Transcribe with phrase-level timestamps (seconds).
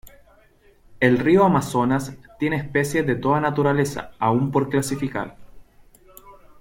[0.99, 5.37] El río Amazonas, tiene especies de toda naturaleza aún por clasificar.